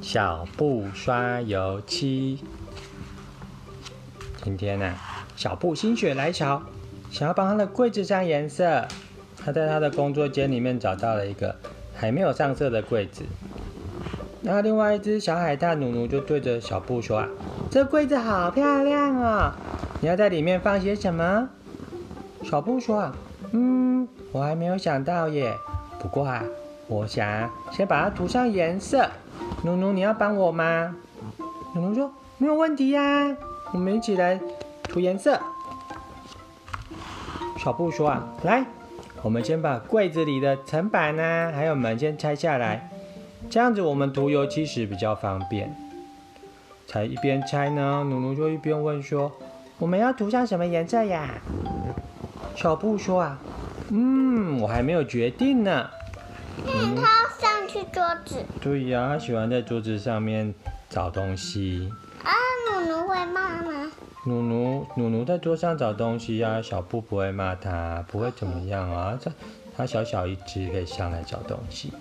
[0.00, 2.38] 小布刷油漆。
[4.42, 4.94] 今天呢、
[5.36, 6.62] 小布心血来潮，
[7.10, 8.86] 想要帮他的柜子上颜色。
[9.44, 11.54] 他在他的工作间里面找到了一个
[11.94, 13.24] 还没有上色的柜子。
[14.40, 17.28] 那另外一只小海獭努努就对着小布说：“啊，
[17.70, 19.52] 这柜子好漂亮哦，
[20.00, 21.48] 你要在里面放些什么？”
[22.44, 23.16] 小布说：“啊，
[23.52, 25.52] 嗯，我还没有想到耶。
[25.98, 26.44] 不过啊，
[26.86, 29.08] 我想先把它涂上颜色。
[29.62, 30.96] 努努，你要帮我吗？”
[31.74, 33.36] 努努说：“没有问题呀，
[33.72, 34.40] 我们一起来
[34.84, 35.38] 涂颜色。”
[37.58, 38.64] 小布说：“啊，来，
[39.22, 42.90] 我们先把柜子里的层板呐，还有门先拆下来。”
[43.50, 45.74] 这样子我们涂油漆时比较方便。
[46.86, 49.32] 才一边拆呢，努努就一边问说
[49.78, 51.28] ：“我们要涂上什么颜色呀？”
[52.56, 53.38] 小布说：“啊，
[53.90, 55.90] 嗯，我还没有决定呢。”
[56.66, 57.02] 嗯，他
[57.38, 58.42] 上去桌子。
[58.60, 60.54] 对呀，他喜欢在桌子上面
[60.88, 61.92] 找东西。
[62.24, 62.32] 啊，
[62.72, 63.92] 努努会骂吗？
[64.24, 69.18] 努努努努在桌上找东西呀，小布不会骂他，不会怎么样啊。
[69.22, 69.30] 他
[69.76, 71.92] 他小小一只，可以上来找东西。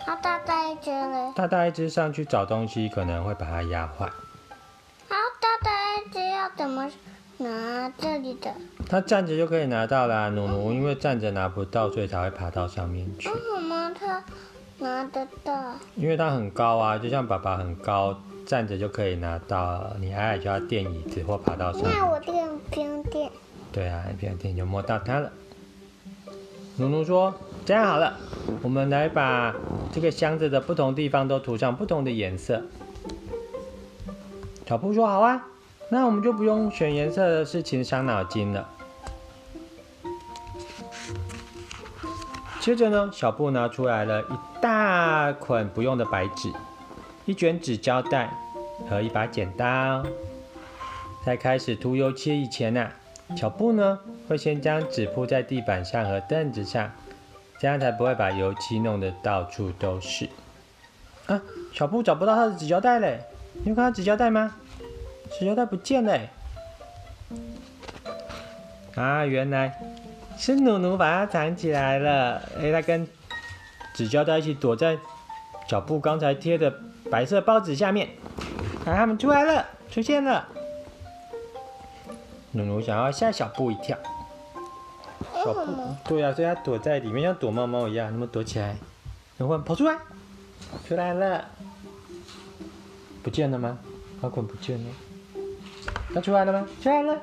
[0.00, 1.32] 他大大一只呢！
[1.36, 4.06] 大大一只上去找东西，可能会把它压坏。
[4.06, 6.90] 好大大一只要怎么
[7.36, 8.50] 拿这里的？
[8.88, 13.28] 他站着就可以拿到啦，努努，因为站着拿不到，所以才会爬到上面去。
[13.28, 14.24] 为什么它
[14.78, 15.74] 拿得到？
[15.96, 19.92] 因为它很高啊，就像爸爸很高，站着就可以拿到。
[20.00, 21.92] 你矮矮就要垫椅子或爬到上面。
[21.92, 23.30] 那我垫不用垫？
[23.72, 25.30] 对啊，不用垫就摸到它了。
[26.76, 27.34] 努努说
[27.66, 28.16] ：“这样好了，
[28.62, 29.52] 我们来把
[29.92, 32.62] 这个箱子的不同地方都涂上不同的颜色。”
[34.64, 35.46] 小布说：“好啊，
[35.90, 38.68] 那我们就不用选颜色的事情伤脑筋了。”
[42.68, 46.52] 接着呢，小布拿出来了一大捆不用的白纸、
[47.24, 48.30] 一卷纸胶带
[48.90, 50.04] 和一把剪刀。
[51.24, 52.90] 在开始涂油漆以前呢、
[53.34, 53.98] 小布呢，
[54.28, 56.92] 会先将纸铺在地板上和凳子上，
[57.58, 60.28] 这样才不会把油漆弄得到处都是。
[61.24, 61.40] 啊，
[61.72, 63.18] 小布找不到他的纸胶带嘞！
[63.64, 64.54] 你有看到纸胶带吗？
[65.38, 66.20] 纸胶带不见了。
[68.94, 69.74] 啊，原来
[70.38, 72.40] 是努努把它藏起来了。
[72.58, 73.06] 哎，它跟
[73.92, 74.96] 纸胶带一起躲在
[75.68, 76.72] 小布刚才贴的
[77.10, 78.08] 白色报纸下面。
[78.86, 80.46] 啊，它们出来了，出现了。
[82.52, 83.98] 努努想要吓小布一跳，
[85.34, 85.60] 小布
[86.06, 88.76] 对呀、啊，所以它躲在里面，像躲猫猫一样，那么躲起来，
[89.36, 89.98] 然后跑出来，
[90.86, 91.44] 出来了，
[93.22, 93.76] 不见了吗？
[94.22, 94.90] 阿滚不见了，
[96.14, 96.66] 它出来了吗？
[96.82, 97.20] 出来了，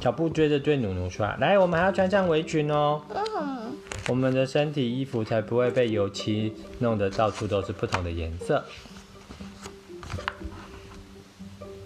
[0.00, 3.02] 小布追着追努努说：“来，我们还要穿上围裙哦，
[4.08, 8.64] 我们的身体衣服才不会被油漆弄得到处都是不同的颜色。”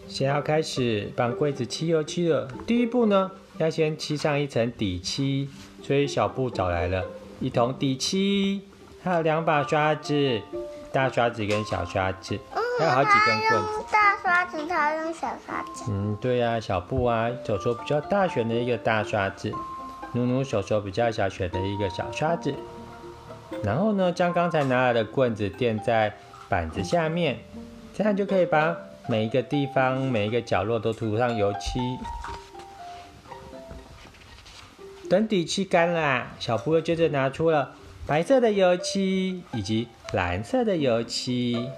[0.07, 2.47] 先要开始帮柜子漆油漆了。
[2.67, 5.49] 第一步呢，要先漆上一层底漆，
[5.83, 7.03] 所以小布找来了
[7.41, 8.61] 一桶底漆，
[9.03, 10.43] 还有两把刷子，
[10.93, 12.39] 大刷子跟小刷子，
[12.79, 14.02] 还有好几根棍子。
[14.59, 15.85] 用大刷子，他用小刷子。
[15.89, 19.51] 嗯，对呀、啊，小布啊，手手比较大，选的一个大刷子；
[20.13, 22.55] 努努手手比较小，选的一个小刷子。
[23.63, 26.15] 然后呢，将刚才拿来的棍子垫在
[26.49, 27.39] 板子下面，
[27.95, 28.77] 这样就可以把。
[29.09, 31.81] 每一个地方，每一个角落都涂上油漆。
[35.11, 37.73] 等底漆干了，小布又接着拿出了
[38.07, 41.69] 白色的油漆以及蓝色的油漆。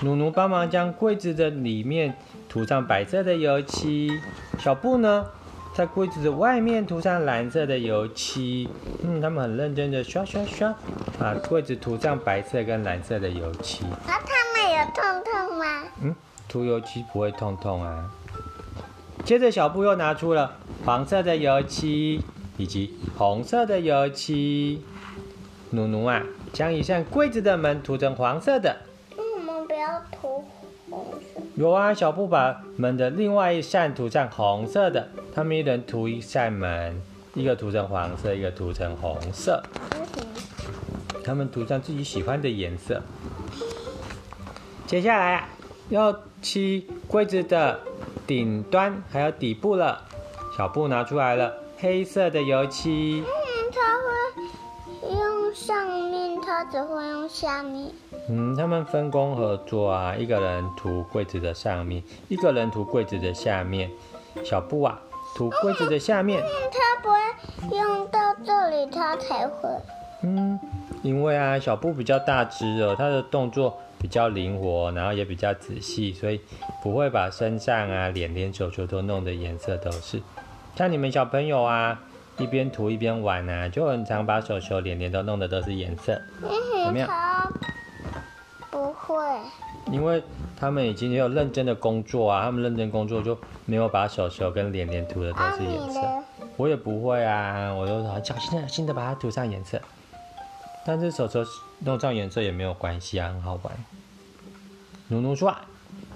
[0.00, 2.14] 努努帮忙将柜子的里面
[2.48, 4.10] 涂上白色的油漆，
[4.58, 5.26] 小布呢，
[5.74, 8.68] 在柜子的外面涂上蓝色的油漆。
[9.04, 10.74] 嗯，他们很认真的刷刷刷，
[11.18, 13.84] 把柜子涂上白色跟蓝色的油漆。
[14.06, 15.84] 那他们有痛痛吗？
[16.02, 16.16] 嗯。
[16.48, 18.10] 涂油漆不会痛痛啊。
[19.24, 22.20] 接着，小布又拿出了黄色的油漆
[22.58, 24.84] 以及红色的油漆。
[25.70, 26.22] 努努啊，
[26.52, 28.76] 将一扇柜子的门涂成黄色的。
[30.10, 30.44] 涂
[30.90, 31.40] 红色？
[31.54, 35.08] 有啊，小布把门的另外一扇涂上红色的。
[35.34, 37.00] 他们一人涂一扇门，
[37.34, 39.62] 一个涂成黄色，一个涂成红色。
[41.24, 43.02] 他们涂上自己喜欢的颜色。
[44.86, 45.48] 接下来啊。
[45.88, 47.80] 要漆柜子的
[48.26, 50.00] 顶端还有底部了，
[50.56, 53.22] 小布拿出来了黑色的油漆。
[53.26, 53.26] 嗯，
[53.74, 56.11] 他会用上
[56.64, 57.90] 只会用下面。
[58.28, 63.90] 嗯，他们分工合作啊，一个人涂柜子的上面，一个人涂柜子的下面。
[64.44, 65.00] 小布啊，
[65.34, 66.40] 涂柜子的下面。
[66.42, 69.68] 嗯，他不会用到这里，他才会。
[70.22, 70.58] 嗯，
[71.02, 73.78] 因为啊，小布比较大只哦，他的动作。
[73.98, 76.40] 比较灵活，然后也比较仔细，所以
[76.82, 80.20] 不会把身上啊、脸连手手都弄得颜色都是。
[80.74, 82.00] 像你们小朋友啊，
[82.38, 86.20] 一边涂一边玩啊，就很常把手手、脸脸都弄的都是颜色。
[86.40, 87.08] 怎么样？
[88.70, 89.16] 不会。
[89.90, 90.22] 因为
[90.56, 93.36] 他们已经有认真的工作啊，他们认真工作就
[93.66, 96.00] 没有把手手跟脸脸涂的都是颜色。
[96.56, 99.80] 我也不会啊，我就很小心的、小心的把它涂上颜色。
[100.84, 101.44] 但是手手
[101.80, 103.72] 弄上颜色也没有关系啊，很好玩。
[105.08, 105.54] 努努说：“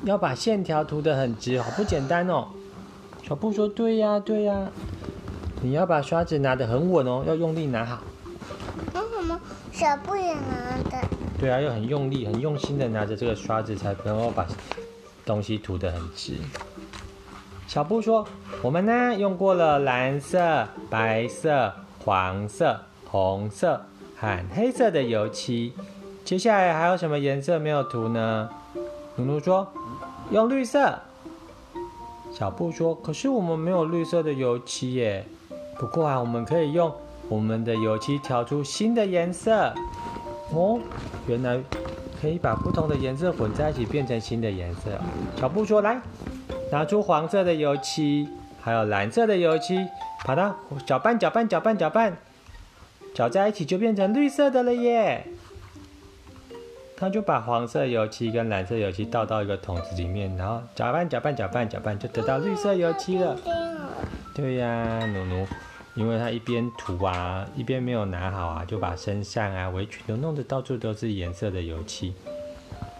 [0.04, 2.48] 要把线条涂得很直，好不简单哦。”
[3.22, 4.68] 小布说：“对呀，对呀，
[5.66, 8.00] 你要把刷子拿得很稳哦，要用力拿好。”
[8.94, 9.40] 为什么
[9.72, 11.08] 小布也拿的？
[11.40, 14.46] 对啊，要很用力、很用心的拿着这个刷子，才能够把
[15.24, 16.34] 东西涂得很直。
[17.66, 18.24] 小布说
[18.62, 21.72] ：“我们呢，用过了蓝色、白色、
[22.04, 22.80] 黄色、
[23.10, 23.84] 红色
[24.16, 25.72] 和黑色的油漆，
[26.24, 28.48] 接下来还有什么颜色没有涂呢？”
[29.16, 29.66] 努努说
[30.30, 31.00] ：“用绿色。”
[32.32, 35.26] 小布说：“可是我们没有绿色的油漆耶。
[35.78, 36.92] 不过啊，我们可以用
[37.28, 39.74] 我们的油漆调出新的颜色。
[40.52, 40.78] 哦，
[41.26, 41.58] 原来
[42.20, 44.90] 可以把不同的颜色混在一起，变成新的颜色。”
[45.38, 46.00] 小布说：“来。”
[46.72, 48.28] 拿出黄色的油漆，
[48.60, 49.86] 还有蓝色的油漆，
[50.24, 52.16] 把它搅拌、搅拌、搅拌、搅拌，
[53.14, 55.28] 搅在一起就变成绿色的了耶！
[56.96, 63.36] 他就把黄色油漆跟蓝色油漆倒到一个桶子里面，然后搅拌、搅拌、搅拌、搅拌，就得到绿色油漆了。
[64.34, 65.46] 对呀，努努，
[65.96, 72.14] 因为他一边涂啊，一边没有拿好啊，就把身上啊围裙都弄得到处都是颜色的油漆。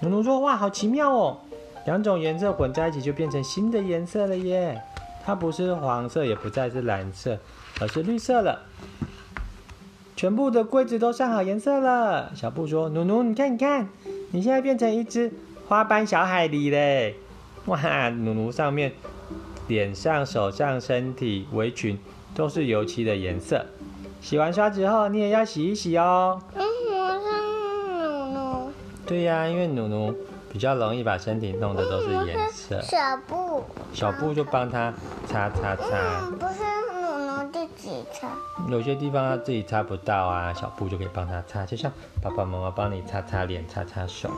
[0.01, 1.39] 努努说：“哇，好奇妙哦！”
[1.87, 4.81] 两种颜色混在一起就变成新的颜色了耶！
[5.25, 7.39] 它不是黄色，也不再是蓝色，
[7.81, 8.63] 而是绿色了。
[10.17, 12.33] 全部的柜子都上好颜色了。
[12.35, 13.89] 小布说：“努努，你看，你看，
[14.31, 15.33] 你现在变成一只
[15.69, 17.17] 花斑小海狸嘞！”
[17.67, 18.93] 哇，努努上面、
[19.69, 21.99] 脸上、手上、身体、围裙
[22.37, 23.65] 都是油漆的颜色。
[24.21, 26.41] 洗完刷子后，你也要洗一洗哦。
[26.55, 27.27] 嗯，我是
[27.99, 28.73] 努努。
[29.07, 30.15] 对呀，因为努努。
[30.49, 32.81] 比较容易把身体弄得都是颜色。
[32.81, 32.97] 小
[33.27, 33.63] 布，
[33.93, 34.91] 小布就帮他
[35.27, 35.85] 擦擦擦。
[36.23, 36.63] 嗯，不是
[36.95, 38.29] 努努自己擦。
[38.69, 41.93] 有些地方他自己擦不到啊，小布就可以帮他擦，就像
[42.23, 44.31] 爸爸妈妈帮你擦擦脸、擦擦手。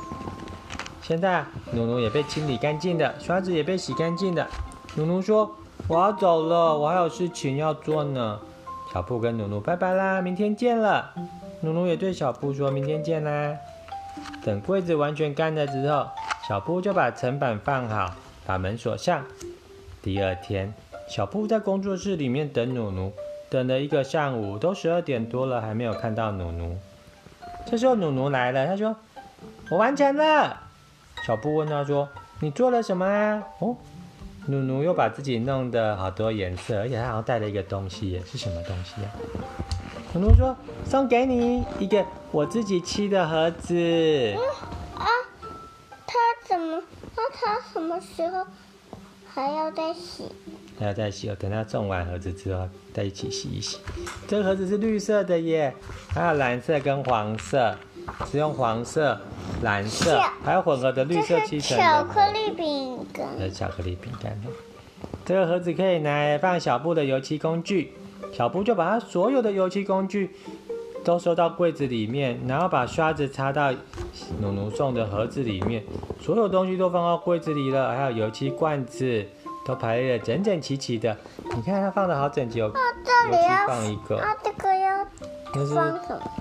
[1.01, 4.45] 现在努努也被清理干净的，刷子也被洗干净的。
[4.97, 5.49] 努努说
[5.89, 8.39] ：“我要走了，我还有事情要做呢。”
[8.93, 11.13] 小布跟努努拜拜啦，明天见了。
[11.61, 13.57] 努努也对小布说：“明天见啦。”
[14.45, 16.07] 等柜子完全干了之后，
[16.49, 18.13] 小布就把层板放好，
[18.47, 19.25] 把门锁上。
[20.01, 20.73] 第二天，
[21.09, 23.13] 小布在工作室里面等努努，
[23.51, 26.79] 等了一个上午，都十二点多了，还没有看到努努。
[27.67, 28.97] 这时候努努来了，他说
[29.71, 30.57] ：“我完成了。”
[31.27, 32.09] 小布问他说
[32.41, 33.77] ：“你做了什么啊？”哦，
[34.49, 39.13] 努努又把自己弄得好多颜色，而且他好像带了一个东西耶，是什么东西啊？
[40.15, 40.57] 努努说
[40.89, 44.39] ：“送给你一个我自己漆的盒子。”嗯
[44.97, 45.07] 啊，
[46.07, 46.15] 他
[46.47, 46.83] 怎么？
[47.15, 48.47] 那他什么时候
[49.29, 50.33] 还要再洗？
[50.79, 53.79] 还要再洗哦，等他种完盒子之后再一起洗一洗。
[54.27, 55.75] 这个盒子是绿色的耶，
[56.09, 57.77] 还有蓝色跟黄色，
[58.31, 59.21] 只用黄色、
[59.63, 61.83] 蓝色还有混合的绿色漆成的。
[61.83, 63.27] 巧克力饼干。
[63.39, 64.39] 是巧克力饼干。
[65.25, 67.93] 这个盒子可以拿来放小布的油漆工具。
[68.33, 70.31] 小布就把他所有的油漆工具
[71.03, 73.73] 都收到柜子里面，然后把刷子插到
[74.41, 75.83] 努努送的盒子里面，
[76.21, 79.25] 所有东西都放到柜子里了，还有油漆罐子
[79.65, 81.17] 都排列得整整齐齐的。
[81.57, 82.71] 你看它放的好整齐哦。
[83.05, 84.19] 这里要放一个。
[84.19, 85.07] 啊，这个要
[85.55, 85.75] 那是？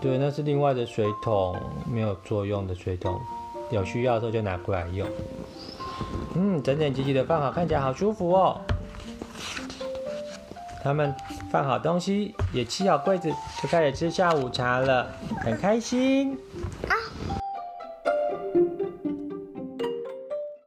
[0.02, 3.20] 对，那是另外的水桶，没有作用的水桶，
[3.72, 5.08] 有需要的时候就拿过来用。
[6.36, 8.60] 嗯，整整齐齐的放好，看起来好舒服哦。
[10.84, 11.14] 他们
[11.52, 13.30] 放好东西，也砌好柜子，
[13.62, 15.08] 就开始吃下午茶了，
[15.42, 16.38] 很开心。
[16.87, 16.87] 啊